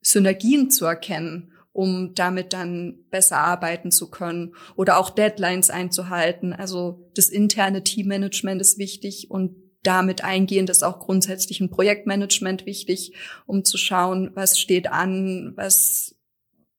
Synergien 0.00 0.70
zu 0.70 0.86
erkennen, 0.86 1.52
um 1.72 2.14
damit 2.14 2.54
dann 2.54 3.04
besser 3.10 3.36
arbeiten 3.36 3.90
zu 3.90 4.08
können 4.08 4.54
oder 4.76 4.96
auch 4.96 5.10
Deadlines 5.10 5.68
einzuhalten. 5.68 6.54
Also 6.54 7.10
das 7.14 7.28
interne 7.28 7.84
Teammanagement 7.84 8.62
ist 8.62 8.78
wichtig 8.78 9.30
und 9.30 9.56
damit 9.82 10.24
eingehend 10.24 10.70
ist 10.70 10.82
auch 10.82 10.98
grundsätzlich 10.98 11.60
ein 11.60 11.68
Projektmanagement 11.68 12.64
wichtig, 12.64 13.14
um 13.44 13.62
zu 13.62 13.76
schauen, 13.76 14.30
was 14.32 14.58
steht 14.58 14.90
an, 14.90 15.52
was 15.54 16.16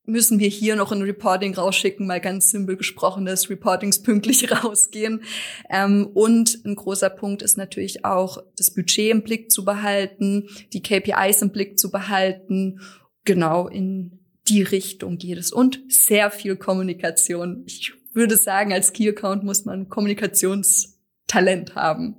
müssen 0.05 0.39
wir 0.39 0.49
hier 0.49 0.75
noch 0.75 0.91
ein 0.91 1.01
Reporting 1.01 1.53
rausschicken, 1.53 2.05
mal 2.05 2.19
ganz 2.19 2.49
simpel 2.49 2.75
gesprochen, 2.75 3.25
dass 3.25 3.49
Reportings 3.49 4.03
pünktlich 4.03 4.51
rausgehen. 4.63 5.23
Ähm, 5.69 6.07
und 6.13 6.59
ein 6.65 6.75
großer 6.75 7.09
Punkt 7.09 7.41
ist 7.41 7.57
natürlich 7.57 8.03
auch, 8.03 8.37
das 8.57 8.73
Budget 8.73 9.11
im 9.11 9.23
Blick 9.23 9.51
zu 9.51 9.63
behalten, 9.63 10.49
die 10.73 10.81
KPIs 10.81 11.41
im 11.41 11.51
Blick 11.51 11.79
zu 11.79 11.89
behalten. 11.89 12.81
Genau 13.23 13.67
in 13.67 14.19
die 14.49 14.61
Richtung 14.61 15.17
geht 15.17 15.37
es. 15.37 15.53
Und 15.53 15.79
sehr 15.87 16.29
viel 16.31 16.57
Kommunikation. 16.57 17.63
Ich 17.65 17.93
würde 18.13 18.35
sagen, 18.35 18.73
als 18.73 18.91
Key 18.91 19.07
Account 19.09 19.43
muss 19.43 19.63
man 19.63 19.87
Kommunikationstalent 19.87 21.75
haben. 21.75 22.17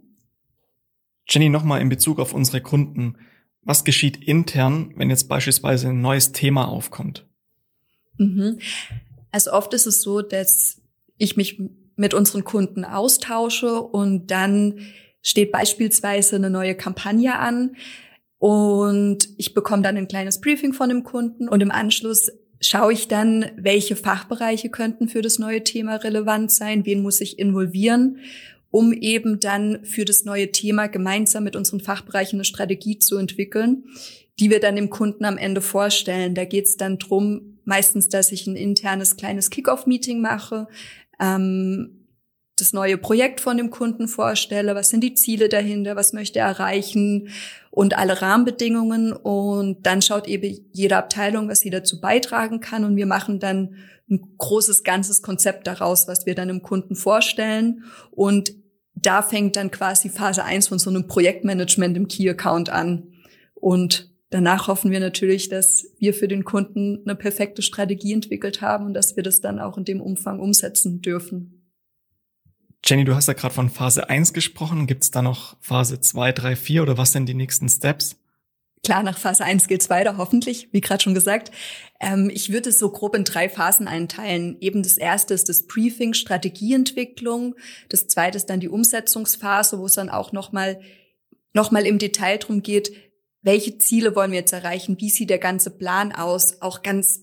Jenny, 1.28 1.50
nochmal 1.50 1.82
in 1.82 1.88
Bezug 1.90 2.18
auf 2.18 2.32
unsere 2.32 2.62
Kunden. 2.62 3.18
Was 3.62 3.84
geschieht 3.84 4.16
intern, 4.16 4.92
wenn 4.96 5.10
jetzt 5.10 5.28
beispielsweise 5.28 5.88
ein 5.88 6.00
neues 6.00 6.32
Thema 6.32 6.68
aufkommt? 6.68 7.26
Mhm. 8.18 8.58
Also 9.30 9.52
oft 9.52 9.74
ist 9.74 9.86
es 9.86 10.02
so, 10.02 10.22
dass 10.22 10.80
ich 11.18 11.36
mich 11.36 11.60
mit 11.96 12.14
unseren 12.14 12.44
Kunden 12.44 12.84
austausche 12.84 13.80
und 13.80 14.30
dann 14.30 14.80
steht 15.22 15.52
beispielsweise 15.52 16.36
eine 16.36 16.50
neue 16.50 16.74
Kampagne 16.74 17.38
an 17.38 17.76
und 18.38 19.28
ich 19.38 19.54
bekomme 19.54 19.82
dann 19.82 19.96
ein 19.96 20.08
kleines 20.08 20.40
Briefing 20.40 20.72
von 20.72 20.88
dem 20.88 21.02
Kunden 21.02 21.48
und 21.48 21.62
im 21.62 21.70
Anschluss 21.70 22.30
schaue 22.60 22.92
ich 22.92 23.08
dann, 23.08 23.50
welche 23.56 23.96
Fachbereiche 23.96 24.70
könnten 24.70 25.08
für 25.08 25.22
das 25.22 25.38
neue 25.38 25.64
Thema 25.64 25.96
relevant 25.96 26.50
sein, 26.50 26.84
wen 26.86 27.02
muss 27.02 27.20
ich 27.20 27.38
involvieren, 27.38 28.18
um 28.70 28.92
eben 28.92 29.40
dann 29.40 29.84
für 29.84 30.04
das 30.04 30.24
neue 30.24 30.50
Thema 30.50 30.88
gemeinsam 30.88 31.44
mit 31.44 31.56
unseren 31.56 31.80
Fachbereichen 31.80 32.38
eine 32.38 32.44
Strategie 32.44 32.98
zu 32.98 33.16
entwickeln, 33.16 33.84
die 34.40 34.50
wir 34.50 34.60
dann 34.60 34.76
dem 34.76 34.90
Kunden 34.90 35.24
am 35.24 35.38
Ende 35.38 35.60
vorstellen. 35.60 36.34
Da 36.34 36.44
geht 36.44 36.66
es 36.66 36.76
dann 36.76 36.98
drum, 36.98 37.53
meistens, 37.64 38.08
dass 38.08 38.32
ich 38.32 38.46
ein 38.46 38.56
internes 38.56 39.16
kleines 39.16 39.50
Kick-off-Meeting 39.50 40.20
mache, 40.20 40.68
ähm, 41.20 42.04
das 42.56 42.72
neue 42.72 42.98
Projekt 42.98 43.40
von 43.40 43.56
dem 43.56 43.70
Kunden 43.70 44.06
vorstelle, 44.06 44.74
was 44.74 44.90
sind 44.90 45.02
die 45.02 45.14
Ziele 45.14 45.48
dahinter, 45.48 45.96
was 45.96 46.12
möchte 46.12 46.38
er 46.38 46.46
erreichen 46.46 47.30
und 47.70 47.98
alle 47.98 48.22
Rahmenbedingungen. 48.22 49.12
Und 49.12 49.84
dann 49.84 50.02
schaut 50.02 50.28
eben 50.28 50.64
jede 50.72 50.96
Abteilung, 50.96 51.48
was 51.48 51.60
sie 51.60 51.70
dazu 51.70 52.00
beitragen 52.00 52.60
kann. 52.60 52.84
Und 52.84 52.96
wir 52.96 53.06
machen 53.06 53.40
dann 53.40 53.74
ein 54.08 54.36
großes, 54.38 54.84
ganzes 54.84 55.20
Konzept 55.20 55.66
daraus, 55.66 56.06
was 56.06 56.26
wir 56.26 56.36
dann 56.36 56.48
dem 56.48 56.62
Kunden 56.62 56.94
vorstellen. 56.94 57.84
Und 58.12 58.54
da 58.94 59.22
fängt 59.22 59.56
dann 59.56 59.72
quasi 59.72 60.08
Phase 60.08 60.44
eins 60.44 60.68
von 60.68 60.78
so 60.78 60.90
einem 60.90 61.08
Projektmanagement 61.08 61.96
im 61.96 62.06
Key-Account 62.06 62.70
an. 62.70 63.08
Und 63.54 64.13
Danach 64.34 64.66
hoffen 64.66 64.90
wir 64.90 64.98
natürlich, 64.98 65.48
dass 65.48 65.86
wir 66.00 66.12
für 66.12 66.26
den 66.26 66.42
Kunden 66.42 66.98
eine 67.04 67.14
perfekte 67.14 67.62
Strategie 67.62 68.14
entwickelt 68.14 68.62
haben 68.62 68.86
und 68.86 68.92
dass 68.92 69.14
wir 69.14 69.22
das 69.22 69.40
dann 69.40 69.60
auch 69.60 69.78
in 69.78 69.84
dem 69.84 70.00
Umfang 70.00 70.40
umsetzen 70.40 71.00
dürfen. 71.00 71.70
Jenny, 72.84 73.04
du 73.04 73.14
hast 73.14 73.28
ja 73.28 73.34
gerade 73.34 73.54
von 73.54 73.70
Phase 73.70 74.10
1 74.10 74.32
gesprochen. 74.32 74.88
Gibt 74.88 75.04
es 75.04 75.12
da 75.12 75.22
noch 75.22 75.56
Phase 75.60 76.00
2, 76.00 76.32
3, 76.32 76.56
4 76.56 76.82
oder 76.82 76.98
was 76.98 77.12
sind 77.12 77.26
die 77.26 77.34
nächsten 77.34 77.68
Steps? 77.68 78.16
Klar, 78.82 79.04
nach 79.04 79.18
Phase 79.18 79.44
1 79.44 79.68
geht's 79.68 79.88
weiter, 79.88 80.16
hoffentlich, 80.16 80.68
wie 80.72 80.80
gerade 80.80 81.04
schon 81.04 81.14
gesagt. 81.14 81.52
Ähm, 82.00 82.28
ich 82.28 82.52
würde 82.52 82.70
es 82.70 82.80
so 82.80 82.90
grob 82.90 83.14
in 83.14 83.22
drei 83.22 83.48
Phasen 83.48 83.86
einteilen. 83.86 84.56
Eben 84.58 84.82
das 84.82 84.98
erste 84.98 85.34
ist 85.34 85.48
das 85.48 85.68
Briefing, 85.68 86.12
Strategieentwicklung. 86.12 87.54
Das 87.88 88.08
zweite 88.08 88.36
ist 88.36 88.46
dann 88.46 88.58
die 88.58 88.68
Umsetzungsphase, 88.68 89.78
wo 89.78 89.86
es 89.86 89.92
dann 89.94 90.10
auch 90.10 90.32
nochmal 90.32 90.80
noch 91.52 91.70
mal 91.70 91.86
im 91.86 92.00
Detail 92.00 92.38
drum 92.38 92.62
geht, 92.64 92.90
welche 93.44 93.78
Ziele 93.78 94.16
wollen 94.16 94.32
wir 94.32 94.40
jetzt 94.40 94.52
erreichen, 94.52 94.96
wie 94.98 95.10
sieht 95.10 95.30
der 95.30 95.38
ganze 95.38 95.70
Plan 95.70 96.12
aus, 96.12 96.62
auch 96.62 96.82
ganz 96.82 97.20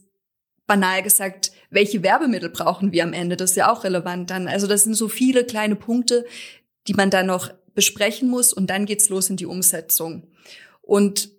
banal 0.68 1.04
gesagt, 1.04 1.52
welche 1.72 2.04
Werbemittel 2.04 2.50
brauchen 2.50 2.94
wir 2.94 3.04
am 3.04 3.12
Ende, 3.12 3.36
das 3.36 3.52
ist 3.52 3.56
ja 3.58 3.72
auch 3.72 3.84
relevant 3.84 4.30
dann. 4.30 4.48
Also 4.48 4.68
das 4.68 4.84
sind 4.84 4.94
so 4.94 5.10
viele 5.10 5.44
kleine 5.44 5.76
Punkte, 5.76 6.26
die 6.88 6.94
man 6.94 7.10
da 7.10 7.24
noch 7.24 7.52
besprechen 7.74 8.30
muss 8.30 8.54
und 8.54 8.70
dann 8.70 8.86
geht's 8.86 9.10
los 9.10 9.30
in 9.30 9.36
die 9.36 9.48
Umsetzung. 9.48 10.28
Und 10.82 11.30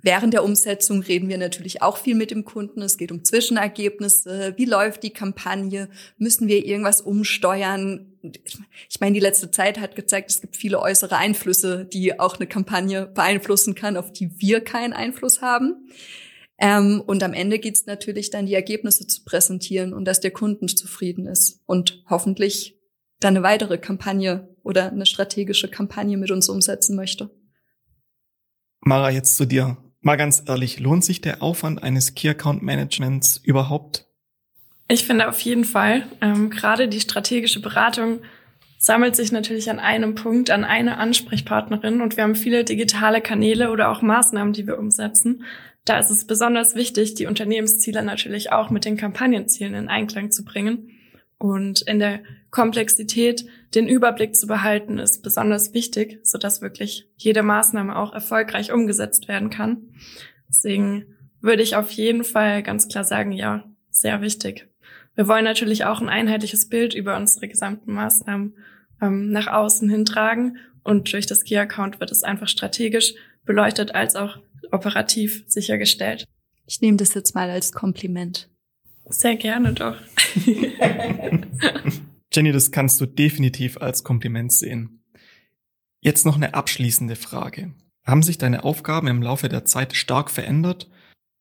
Während 0.00 0.32
der 0.32 0.44
Umsetzung 0.44 1.02
reden 1.02 1.28
wir 1.28 1.38
natürlich 1.38 1.82
auch 1.82 1.96
viel 1.96 2.14
mit 2.14 2.30
dem 2.30 2.44
Kunden. 2.44 2.82
Es 2.82 2.98
geht 2.98 3.10
um 3.10 3.24
Zwischenergebnisse. 3.24 4.54
Wie 4.56 4.64
läuft 4.64 5.02
die 5.02 5.10
Kampagne? 5.10 5.88
Müssen 6.18 6.46
wir 6.46 6.64
irgendwas 6.64 7.00
umsteuern? 7.00 8.12
Ich 8.88 9.00
meine, 9.00 9.14
die 9.14 9.20
letzte 9.20 9.50
Zeit 9.50 9.80
hat 9.80 9.96
gezeigt, 9.96 10.30
es 10.30 10.40
gibt 10.40 10.56
viele 10.56 10.80
äußere 10.80 11.16
Einflüsse, 11.16 11.84
die 11.84 12.20
auch 12.20 12.36
eine 12.36 12.46
Kampagne 12.46 13.06
beeinflussen 13.06 13.74
kann, 13.74 13.96
auf 13.96 14.12
die 14.12 14.30
wir 14.38 14.60
keinen 14.60 14.92
Einfluss 14.92 15.42
haben. 15.42 15.88
Ähm, 16.58 17.02
und 17.04 17.24
am 17.24 17.32
Ende 17.32 17.58
geht 17.58 17.74
es 17.74 17.86
natürlich 17.86 18.30
dann, 18.30 18.46
die 18.46 18.54
Ergebnisse 18.54 19.06
zu 19.06 19.24
präsentieren 19.24 19.92
und 19.92 20.04
dass 20.04 20.20
der 20.20 20.30
Kunden 20.30 20.68
zufrieden 20.68 21.26
ist 21.26 21.60
und 21.66 22.04
hoffentlich 22.08 22.78
dann 23.18 23.36
eine 23.36 23.44
weitere 23.44 23.78
Kampagne 23.78 24.48
oder 24.62 24.92
eine 24.92 25.06
strategische 25.06 25.68
Kampagne 25.68 26.16
mit 26.16 26.30
uns 26.30 26.48
umsetzen 26.48 26.94
möchte. 26.94 27.30
Mara, 28.80 29.10
jetzt 29.10 29.36
zu 29.36 29.44
dir. 29.44 29.76
Mal 30.08 30.16
ganz 30.16 30.42
ehrlich, 30.46 30.80
lohnt 30.80 31.04
sich 31.04 31.20
der 31.20 31.42
Aufwand 31.42 31.82
eines 31.82 32.14
Key 32.14 32.30
Account 32.30 32.62
Managements 32.62 33.42
überhaupt? 33.44 34.06
Ich 34.88 35.04
finde 35.04 35.28
auf 35.28 35.38
jeden 35.40 35.66
Fall. 35.66 36.06
Ähm, 36.22 36.48
gerade 36.48 36.88
die 36.88 37.02
strategische 37.02 37.60
Beratung 37.60 38.20
sammelt 38.78 39.16
sich 39.16 39.32
natürlich 39.32 39.68
an 39.68 39.78
einem 39.78 40.14
Punkt, 40.14 40.48
an 40.48 40.64
einer 40.64 40.96
Ansprechpartnerin 40.96 42.00
und 42.00 42.16
wir 42.16 42.24
haben 42.24 42.36
viele 42.36 42.64
digitale 42.64 43.20
Kanäle 43.20 43.70
oder 43.70 43.90
auch 43.90 44.00
Maßnahmen, 44.00 44.54
die 44.54 44.66
wir 44.66 44.78
umsetzen. 44.78 45.44
Da 45.84 45.98
ist 45.98 46.08
es 46.08 46.26
besonders 46.26 46.74
wichtig, 46.74 47.12
die 47.12 47.26
Unternehmensziele 47.26 48.02
natürlich 48.02 48.50
auch 48.50 48.70
mit 48.70 48.86
den 48.86 48.96
Kampagnenzielen 48.96 49.74
in 49.74 49.88
Einklang 49.88 50.30
zu 50.30 50.42
bringen. 50.42 50.88
Und 51.36 51.82
in 51.82 51.98
der 51.98 52.20
Komplexität 52.50 53.44
den 53.74 53.88
Überblick 53.88 54.34
zu 54.34 54.46
behalten, 54.46 54.98
ist 54.98 55.22
besonders 55.22 55.74
wichtig, 55.74 56.20
sodass 56.22 56.62
wirklich 56.62 57.08
jede 57.16 57.42
Maßnahme 57.42 57.96
auch 57.96 58.12
erfolgreich 58.12 58.72
umgesetzt 58.72 59.28
werden 59.28 59.50
kann. 59.50 59.90
Deswegen 60.48 61.14
würde 61.40 61.62
ich 61.62 61.76
auf 61.76 61.90
jeden 61.90 62.24
Fall 62.24 62.62
ganz 62.62 62.88
klar 62.88 63.04
sagen, 63.04 63.32
ja, 63.32 63.64
sehr 63.90 64.20
wichtig. 64.22 64.68
Wir 65.14 65.28
wollen 65.28 65.44
natürlich 65.44 65.84
auch 65.84 66.00
ein 66.00 66.08
einheitliches 66.08 66.68
Bild 66.68 66.94
über 66.94 67.16
unsere 67.16 67.48
gesamten 67.48 67.92
Maßnahmen 67.92 68.54
ähm, 69.02 69.30
nach 69.30 69.48
außen 69.48 69.90
hintragen 69.90 70.58
und 70.84 71.12
durch 71.12 71.26
das 71.26 71.44
Key-Account 71.44 72.00
wird 72.00 72.10
es 72.10 72.22
einfach 72.22 72.48
strategisch 72.48 73.14
beleuchtet 73.44 73.94
als 73.94 74.16
auch 74.16 74.38
operativ 74.70 75.44
sichergestellt. 75.46 76.24
Ich 76.66 76.80
nehme 76.80 76.96
das 76.96 77.14
jetzt 77.14 77.34
mal 77.34 77.50
als 77.50 77.72
Kompliment. 77.72 78.48
Sehr 79.08 79.36
gerne 79.36 79.72
doch. 79.72 79.96
Jenny, 82.32 82.52
das 82.52 82.70
kannst 82.70 83.00
du 83.00 83.06
definitiv 83.06 83.78
als 83.78 84.04
Kompliment 84.04 84.52
sehen. 84.52 85.04
Jetzt 86.00 86.26
noch 86.26 86.36
eine 86.36 86.54
abschließende 86.54 87.16
Frage. 87.16 87.74
Haben 88.04 88.22
sich 88.22 88.38
deine 88.38 88.64
Aufgaben 88.64 89.08
im 89.08 89.22
Laufe 89.22 89.48
der 89.48 89.64
Zeit 89.64 89.96
stark 89.96 90.30
verändert? 90.30 90.90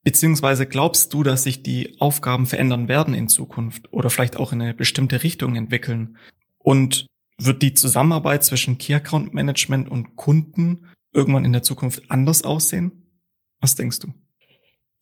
Beziehungsweise 0.03 0.65
glaubst 0.65 1.13
du, 1.13 1.23
dass 1.23 1.43
sich 1.43 1.63
die 1.63 1.99
Aufgaben 1.99 2.45
verändern 2.45 2.87
werden 2.87 3.13
in 3.13 3.27
Zukunft 3.27 3.91
oder 3.91 4.09
vielleicht 4.09 4.37
auch 4.37 4.53
in 4.53 4.61
eine 4.61 4.73
bestimmte 4.73 5.23
Richtung 5.23 5.55
entwickeln? 5.55 6.17
Und 6.57 7.07
wird 7.37 7.61
die 7.61 7.73
Zusammenarbeit 7.73 8.43
zwischen 8.43 8.77
Key 8.77 8.93
Account 8.95 9.33
Management 9.33 9.89
und 9.89 10.15
Kunden 10.15 10.87
irgendwann 11.13 11.45
in 11.45 11.53
der 11.53 11.63
Zukunft 11.63 12.09
anders 12.09 12.43
aussehen? 12.43 13.21
Was 13.59 13.75
denkst 13.75 13.99
du? 13.99 14.13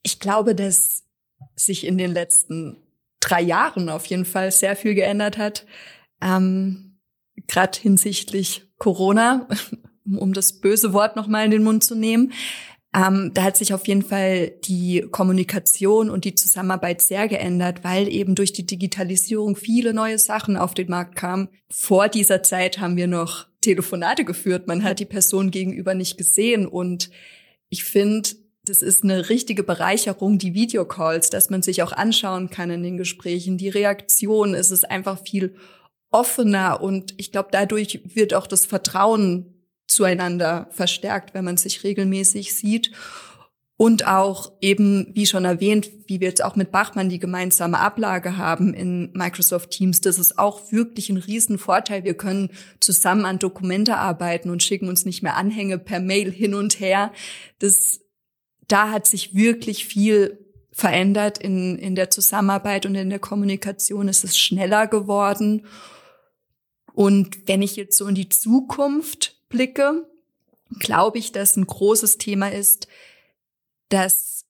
Ich 0.03 0.19
glaube, 0.19 0.55
dass 0.55 1.03
sich 1.55 1.85
in 1.85 1.97
den 1.97 2.11
letzten 2.11 2.77
drei 3.25 3.41
Jahren 3.41 3.89
auf 3.89 4.05
jeden 4.05 4.25
Fall 4.25 4.51
sehr 4.51 4.75
viel 4.75 4.93
geändert 4.93 5.37
hat. 5.37 5.65
Ähm, 6.21 6.97
Gerade 7.47 7.79
hinsichtlich 7.79 8.63
Corona, 8.77 9.47
um 10.05 10.33
das 10.33 10.59
böse 10.59 10.93
Wort 10.93 11.15
nochmal 11.15 11.45
in 11.45 11.51
den 11.51 11.63
Mund 11.63 11.83
zu 11.83 11.95
nehmen. 11.95 12.33
Ähm, 12.95 13.31
da 13.33 13.43
hat 13.43 13.57
sich 13.57 13.73
auf 13.73 13.87
jeden 13.87 14.03
Fall 14.03 14.51
die 14.63 15.05
Kommunikation 15.11 16.09
und 16.09 16.23
die 16.23 16.35
Zusammenarbeit 16.35 17.01
sehr 17.01 17.27
geändert, 17.27 17.83
weil 17.83 18.07
eben 18.07 18.35
durch 18.35 18.53
die 18.53 18.65
Digitalisierung 18.65 19.57
viele 19.57 19.93
neue 19.93 20.17
Sachen 20.17 20.55
auf 20.55 20.73
den 20.73 20.89
Markt 20.89 21.15
kamen. 21.15 21.49
Vor 21.69 22.07
dieser 22.07 22.41
Zeit 22.41 22.79
haben 22.79 22.95
wir 22.95 23.07
noch 23.07 23.47
Telefonate 23.59 24.23
geführt. 24.23 24.67
Man 24.67 24.83
hat 24.83 24.99
die 24.99 25.05
Person 25.05 25.51
gegenüber 25.51 25.93
nicht 25.93 26.17
gesehen. 26.17 26.65
Und 26.65 27.09
ich 27.69 27.83
finde, 27.83 28.29
das 28.65 28.81
ist 28.81 29.03
eine 29.03 29.29
richtige 29.29 29.63
Bereicherung, 29.63 30.37
die 30.37 30.53
Videocalls, 30.53 31.29
dass 31.29 31.49
man 31.49 31.61
sich 31.61 31.83
auch 31.83 31.91
anschauen 31.91 32.49
kann 32.49 32.69
in 32.71 32.83
den 32.83 32.97
Gesprächen. 32.97 33.57
Die 33.57 33.69
Reaktion, 33.69 34.53
es 34.53 34.71
ist 34.71 34.89
einfach 34.89 35.19
viel 35.21 35.55
offener 36.11 36.81
und 36.81 37.13
ich 37.17 37.31
glaube, 37.31 37.49
dadurch 37.51 38.01
wird 38.03 38.33
auch 38.33 38.47
das 38.47 38.65
Vertrauen 38.65 39.53
zueinander 39.87 40.67
verstärkt, 40.71 41.33
wenn 41.33 41.45
man 41.45 41.57
sich 41.57 41.83
regelmäßig 41.83 42.55
sieht. 42.55 42.91
Und 43.77 44.07
auch 44.07 44.53
eben, 44.61 45.07
wie 45.13 45.25
schon 45.25 45.43
erwähnt, 45.43 45.89
wie 46.07 46.21
wir 46.21 46.29
jetzt 46.29 46.41
auch 46.41 46.55
mit 46.55 46.71
Bachmann 46.71 47.09
die 47.09 47.19
gemeinsame 47.19 47.77
Ablage 47.77 48.37
haben 48.37 48.73
in 48.73 49.11
Microsoft 49.11 49.71
Teams, 49.71 49.99
das 49.99 50.17
ist 50.17 50.39
auch 50.39 50.71
wirklich 50.71 51.09
ein 51.09 51.17
Riesenvorteil. 51.17 52.05
Wir 52.05 52.13
können 52.13 52.51
zusammen 52.79 53.25
an 53.25 53.37
Dokumente 53.37 53.97
arbeiten 53.97 54.49
und 54.49 54.63
schicken 54.63 54.87
uns 54.87 55.03
nicht 55.03 55.23
mehr 55.23 55.35
Anhänge 55.35 55.77
per 55.77 55.99
Mail 55.99 56.31
hin 56.31 56.53
und 56.53 56.79
her. 56.79 57.11
Das, 57.59 57.99
da 58.67 58.91
hat 58.91 59.07
sich 59.07 59.35
wirklich 59.35 59.85
viel 59.85 60.39
verändert 60.71 61.37
in, 61.37 61.77
in 61.77 61.95
der 61.95 62.09
Zusammenarbeit 62.09 62.85
und 62.85 62.95
in 62.95 63.09
der 63.09 63.19
Kommunikation. 63.19 64.09
Es 64.09 64.23
ist 64.23 64.37
schneller 64.37 64.87
geworden. 64.87 65.65
Und 66.93 67.47
wenn 67.47 67.61
ich 67.61 67.75
jetzt 67.75 67.97
so 67.97 68.07
in 68.07 68.15
die 68.15 68.29
Zukunft 68.29 69.37
blicke, 69.49 70.05
glaube 70.79 71.17
ich, 71.17 71.31
dass 71.31 71.55
ein 71.55 71.67
großes 71.67 72.17
Thema 72.17 72.51
ist, 72.51 72.87
dass 73.89 74.45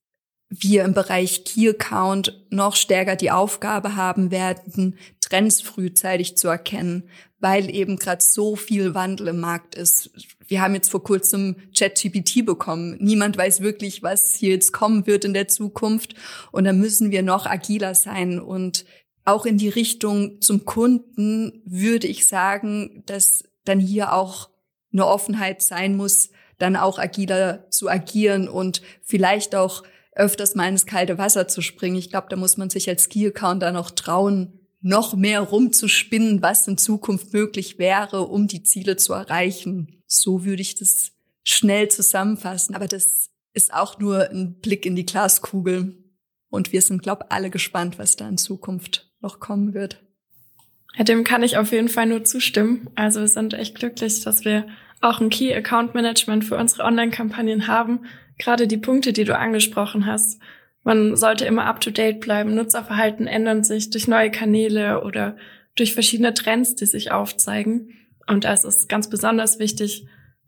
wir 0.50 0.84
im 0.84 0.94
Bereich 0.94 1.44
Key 1.44 1.70
Account 1.70 2.46
noch 2.50 2.76
stärker 2.76 3.16
die 3.16 3.32
Aufgabe 3.32 3.96
haben 3.96 4.32
werden, 4.32 4.98
Trends 5.20 5.62
frühzeitig 5.62 6.38
zu 6.38 6.48
erkennen, 6.48 7.10
weil 7.40 7.70
eben 7.74 7.98
gerade 7.98 8.24
so 8.24 8.56
viel 8.56 8.94
Wandel 8.94 9.30
im 9.30 9.40
Markt 9.40 9.76
ist. 9.76 10.12
Wir 10.48 10.62
haben 10.62 10.76
jetzt 10.76 10.90
vor 10.90 11.04
kurzem 11.04 11.56
ChatGPT 11.78 12.46
bekommen. 12.46 12.98
Niemand 13.00 13.38
weiß 13.38 13.62
wirklich, 13.62 14.04
was 14.04 14.36
hier 14.36 14.52
jetzt 14.52 14.72
kommen 14.72 15.08
wird 15.08 15.26
in 15.26 15.34
der 15.34 15.48
Zukunft. 15.48 16.16
Und 16.52 16.66
da 16.66 16.74
müssen 16.74 17.12
wir 17.12 17.24
noch 17.24 17.46
agiler 17.46 17.96
sein. 17.96 18.40
Und 18.40 18.86
auch 19.24 19.46
in 19.46 19.58
die 19.58 19.70
Richtung 19.70 20.42
zum 20.42 20.66
Kunden 20.66 21.62
würde 21.66 22.08
ich 22.08 22.28
sagen, 22.28 23.04
dass 23.08 23.44
dann 23.64 23.80
hier 23.80 24.14
auch 24.14 24.50
eine 24.94 25.08
Offenheit 25.08 25.62
sein 25.62 25.98
muss, 25.98 26.30
dann 26.58 26.76
auch 26.76 27.00
agiler 27.00 27.70
zu 27.70 27.90
agieren 27.90 28.48
und 28.48 28.82
vielleicht 29.02 29.56
auch 29.56 29.84
öfters 30.16 30.56
mal 30.56 30.70
ins 30.70 30.86
kalte 30.86 31.18
Wasser 31.18 31.48
zu 31.48 31.62
springen. 31.62 31.98
Ich 31.98 32.10
glaube, 32.10 32.28
da 32.30 32.38
muss 32.38 32.56
man 32.56 32.70
sich 32.70 32.88
als 32.88 33.10
Key-Account 33.10 33.62
dann 33.62 33.76
auch 33.76 33.92
trauen, 33.92 34.60
noch 34.82 35.16
mehr 35.16 35.42
rumzuspinnen, 35.42 36.42
was 36.42 36.68
in 36.68 36.78
Zukunft 36.78 37.34
möglich 37.34 37.80
wäre, 37.80 38.22
um 38.22 38.48
die 38.48 38.64
Ziele 38.64 38.96
zu 38.96 39.14
erreichen. 39.14 39.95
So 40.08 40.46
würde 40.46 40.62
ich 40.62 40.76
das 40.76 41.12
schnell 41.44 41.90
zusammenfassen. 41.90 42.76
Aber 42.76 42.88
das 42.88 43.30
ist 43.54 43.74
auch 43.74 44.00
nur 44.00 44.30
ein 44.30 44.60
Blick 44.60 44.86
in 44.86 44.96
die 44.96 45.06
Glaskugel. 45.06 45.98
Und 46.50 46.72
wir 46.72 46.82
sind, 46.82 47.04
glaube 47.04 47.32
alle 47.32 47.50
gespannt, 47.50 47.98
was 48.00 48.16
da 48.16 48.28
in 48.28 48.38
Zukunft 48.38 49.12
noch 49.22 49.40
kommen 49.40 49.74
wird. 49.74 50.02
Dem 50.98 51.24
kann 51.24 51.44
ich 51.44 51.58
auf 51.58 51.72
jeden 51.72 51.90
Fall 51.90 52.06
nur 52.06 52.24
zustimmen. 52.24 52.90
Also 52.96 53.20
wir 53.20 53.28
sind 53.28 53.54
echt 53.54 53.76
glücklich, 53.76 54.22
dass 54.22 54.46
wir 54.46 54.68
auch 55.02 55.20
ein 55.20 55.30
Key 55.30 55.54
Account 55.54 55.94
Management 55.94 56.46
für 56.46 56.56
unsere 56.56 56.84
Online-Kampagnen 56.84 57.68
haben. 57.68 58.06
Gerade 58.38 58.68
die 58.68 58.78
Punkte, 58.78 59.12
die 59.12 59.26
du 59.26 59.38
angesprochen 59.38 60.06
hast. 60.06 60.40
Man 60.84 61.16
sollte 61.16 61.46
immer 61.46 61.66
up 61.66 61.82
to 61.82 61.92
date 61.92 62.22
bleiben. 62.22 62.56
Nutzerverhalten 62.56 63.28
ändern 63.28 63.64
sich 63.64 63.90
durch 63.90 64.08
neue 64.08 64.32
Kanäle 64.32 65.04
oder 65.04 65.36
durch 65.76 65.94
verschiedene 65.94 66.34
Trends, 66.34 66.76
die 66.76 66.86
sich 66.86 67.12
aufzeigen. 67.12 67.90
Und 68.28 68.44
da 68.44 68.54
ist 68.54 68.90
ganz 68.90 69.10
besonders 69.10 69.60
wichtig, 69.60 70.08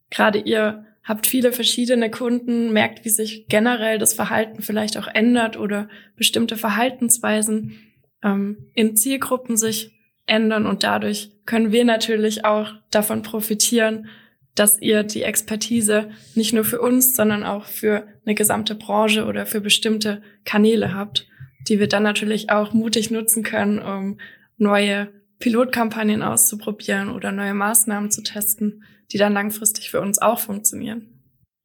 gerade 0.10 0.39
ihr 0.39 0.86
habt 1.04 1.25
viele 1.25 1.51
verschiedene 1.51 2.12
Kunden, 2.12 2.73
merkt, 2.73 3.06
wie 3.06 3.10
sich 3.10 3.47
generell 3.47 3.97
das 3.97 4.13
Verhalten 4.13 4.62
vielleicht 4.62 4.97
auch 4.97 5.08
ändert 5.08 5.58
oder 5.58 5.88
bestimmte 6.15 6.58
Verhaltensweisen 6.58 7.80
ähm, 8.23 8.69
in 8.73 8.95
Zielgruppen 8.95 9.56
sich 9.56 9.91
ändern. 10.25 10.65
Und 10.65 10.84
dadurch 10.84 11.32
können 11.45 11.71
wir 11.71 11.86
natürlich 11.86 12.43
auch 12.43 12.73
davon 12.91 13.21
profitieren, 13.21 14.08
dass 14.54 14.82
ihr 14.82 15.04
die 15.04 15.21
Expertise 15.21 16.10
nicht 16.36 16.54
nur 16.54 16.65
für 16.65 16.82
uns, 16.82 17.15
sondern 17.15 17.43
auch 17.43 17.65
für 17.65 18.08
eine 18.25 18.36
gesamte 18.36 18.75
Branche 18.75 19.25
oder 19.25 19.45
für 19.45 19.62
bestimmte 19.62 20.21
Kanäle 20.45 20.93
habt, 20.93 21.28
die 21.67 21.80
wir 21.80 21.88
dann 21.88 22.04
natürlich 22.04 22.49
auch 22.49 22.73
mutig 22.73 23.12
nutzen 23.12 23.43
können, 23.43 23.80
um 23.80 24.17
neue 24.58 25.10
Pilotkampagnen 25.39 26.23
auszuprobieren 26.23 27.10
oder 27.10 27.32
neue 27.32 27.54
Maßnahmen 27.54 28.12
zu 28.12 28.23
testen, 28.23 28.84
die 29.12 29.17
dann 29.17 29.34
langfristig 29.34 29.89
für 29.89 30.02
uns 30.02 30.19
auch 30.19 30.39
funktionieren. 30.39 31.17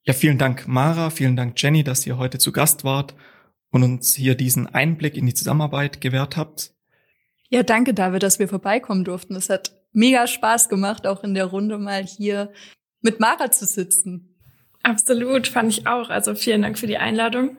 Ja, 0.05 0.13
vielen 0.13 0.39
Dank, 0.39 0.67
Mara, 0.67 1.11
vielen 1.11 1.37
Dank, 1.37 1.61
Jenny, 1.61 1.85
dass 1.85 2.07
ihr 2.07 2.19
heute 2.19 2.39
zu 2.39 2.53
Gast 2.53 2.85
wart 2.85 3.15
und 3.71 3.83
uns 3.83 4.15
hier 4.15 4.35
diesen 4.35 4.67
Einblick 4.67 5.17
in 5.17 5.27
die 5.27 5.35
Zusammenarbeit 5.35 6.01
gewährt 6.01 6.37
habt. 6.37 6.73
Ja, 7.49 7.63
danke, 7.63 7.95
David, 7.95 8.23
dass 8.23 8.39
wir 8.39 8.49
vorbeikommen 8.49 9.05
durften. 9.05 9.37
Es 9.37 9.49
hat 9.49 9.73
mega 9.93 10.27
Spaß 10.27 10.69
gemacht, 10.69 11.07
auch 11.07 11.23
in 11.23 11.35
der 11.35 11.47
Runde 11.47 11.79
mal 11.79 12.03
hier 12.05 12.53
mit 13.01 13.21
Mara 13.21 13.51
zu 13.51 13.67
sitzen. 13.67 14.39
Absolut, 14.83 15.47
fand 15.49 15.71
ich 15.71 15.87
auch. 15.87 16.11
Also 16.11 16.35
vielen 16.35 16.63
Dank 16.63 16.79
für 16.79 16.87
die 16.87 16.99
Einladung. 16.99 17.59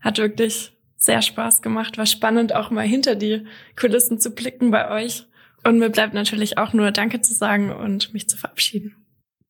Hat 0.00 0.18
wirklich 0.18 0.72
sehr 0.96 1.22
Spaß 1.22 1.62
gemacht. 1.62 1.98
War 1.98 2.06
spannend, 2.06 2.54
auch 2.54 2.70
mal 2.70 2.86
hinter 2.86 3.14
die 3.14 3.46
Kulissen 3.78 4.18
zu 4.18 4.34
blicken 4.34 4.70
bei 4.70 4.90
euch. 4.90 5.26
Und 5.66 5.78
mir 5.78 5.90
bleibt 5.90 6.14
natürlich 6.14 6.58
auch 6.58 6.72
nur 6.72 6.90
Danke 6.90 7.20
zu 7.20 7.34
sagen 7.34 7.70
und 7.70 8.12
mich 8.12 8.28
zu 8.28 8.36
verabschieden. 8.36 8.96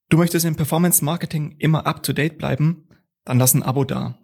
Du 0.09 0.17
möchtest 0.17 0.45
im 0.45 0.57
Performance 0.57 1.05
Marketing 1.05 1.57
immer 1.59 1.87
up 1.87 2.03
to 2.03 2.13
date 2.13 2.39
bleiben? 2.39 2.89
Dann 3.25 3.39
lass 3.39 3.55
ein 3.55 3.63
Abo 3.63 3.85
da. 3.85 4.19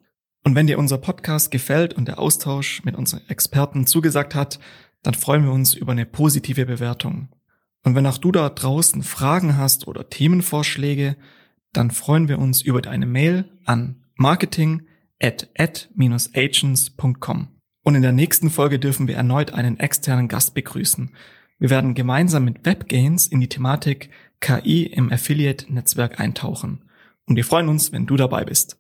Und 0.44 0.54
wenn 0.54 0.66
dir 0.66 0.78
unser 0.78 0.98
Podcast 0.98 1.50
gefällt 1.50 1.94
und 1.94 2.06
der 2.06 2.18
Austausch 2.18 2.84
mit 2.84 2.96
unseren 2.96 3.28
Experten 3.28 3.86
zugesagt 3.86 4.34
hat, 4.34 4.58
dann 5.02 5.14
freuen 5.14 5.44
wir 5.44 5.52
uns 5.52 5.74
über 5.74 5.92
eine 5.92 6.06
positive 6.06 6.66
Bewertung. 6.66 7.28
Und 7.82 7.94
wenn 7.94 8.06
auch 8.06 8.18
du 8.18 8.30
da 8.30 8.48
draußen 8.48 9.02
Fragen 9.02 9.56
hast 9.56 9.86
oder 9.88 10.08
Themenvorschläge, 10.08 11.16
dann 11.72 11.90
freuen 11.90 12.28
wir 12.28 12.38
uns 12.38 12.62
über 12.62 12.82
deine 12.82 13.06
Mail 13.06 13.50
an 13.64 14.04
marketing 14.16 14.86
at 15.22 15.48
ad-agents.com. 15.56 17.48
Und 17.82 17.94
in 17.94 18.02
der 18.02 18.12
nächsten 18.12 18.50
Folge 18.50 18.78
dürfen 18.78 19.08
wir 19.08 19.16
erneut 19.16 19.52
einen 19.52 19.78
externen 19.78 20.28
Gast 20.28 20.54
begrüßen. 20.54 21.14
Wir 21.60 21.68
werden 21.68 21.94
gemeinsam 21.94 22.46
mit 22.46 22.64
WebGains 22.64 23.26
in 23.26 23.40
die 23.40 23.48
Thematik 23.48 24.08
KI 24.40 24.86
im 24.86 25.12
Affiliate-Netzwerk 25.12 26.18
eintauchen. 26.18 26.86
Und 27.26 27.36
wir 27.36 27.44
freuen 27.44 27.68
uns, 27.68 27.92
wenn 27.92 28.06
du 28.06 28.16
dabei 28.16 28.44
bist. 28.44 28.78